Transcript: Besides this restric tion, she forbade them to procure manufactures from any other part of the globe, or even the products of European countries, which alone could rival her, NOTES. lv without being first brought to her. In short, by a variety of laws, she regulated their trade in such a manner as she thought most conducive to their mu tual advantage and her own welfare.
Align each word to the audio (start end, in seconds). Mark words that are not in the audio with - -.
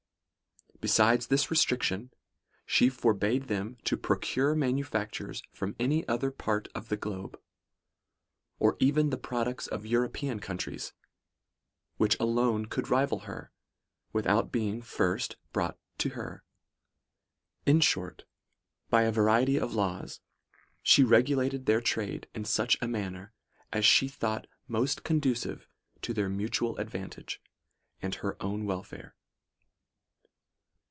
Besides 0.81 1.27
this 1.27 1.45
restric 1.49 1.83
tion, 1.83 2.09
she 2.65 2.89
forbade 2.89 3.43
them 3.43 3.77
to 3.83 3.95
procure 3.95 4.55
manufactures 4.55 5.43
from 5.53 5.75
any 5.79 6.07
other 6.07 6.31
part 6.31 6.69
of 6.73 6.89
the 6.89 6.97
globe, 6.97 7.39
or 8.57 8.77
even 8.79 9.11
the 9.11 9.17
products 9.19 9.67
of 9.67 9.85
European 9.85 10.39
countries, 10.39 10.91
which 11.97 12.19
alone 12.19 12.65
could 12.65 12.89
rival 12.89 13.19
her, 13.29 13.51
NOTES. 13.51 13.51
lv 13.51 14.13
without 14.13 14.51
being 14.51 14.81
first 14.81 15.35
brought 15.53 15.77
to 15.99 16.09
her. 16.09 16.43
In 17.67 17.79
short, 17.79 18.25
by 18.89 19.03
a 19.03 19.11
variety 19.11 19.57
of 19.57 19.75
laws, 19.75 20.19
she 20.81 21.03
regulated 21.03 21.67
their 21.67 21.79
trade 21.81 22.27
in 22.33 22.43
such 22.43 22.75
a 22.81 22.87
manner 22.87 23.33
as 23.71 23.85
she 23.85 24.07
thought 24.07 24.47
most 24.67 25.03
conducive 25.03 25.67
to 26.01 26.11
their 26.11 26.27
mu 26.27 26.47
tual 26.47 26.79
advantage 26.79 27.39
and 28.01 28.15
her 28.15 28.35
own 28.41 28.65
welfare. 28.65 29.13